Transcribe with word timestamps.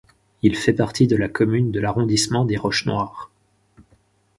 Il 0.41 0.55
fait 0.57 0.73
partie 0.73 1.05
de 1.05 1.15
la 1.15 1.29
commune 1.29 1.71
de 1.71 1.79
l'arrondissement 1.79 2.43
des 2.43 2.57
Roches 2.57 2.87
noires. 2.87 3.29